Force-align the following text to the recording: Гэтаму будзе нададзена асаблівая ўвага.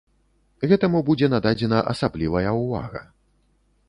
Гэтаму 0.69 1.01
будзе 1.09 1.29
нададзена 1.33 1.79
асаблівая 1.91 2.55
ўвага. 2.61 3.01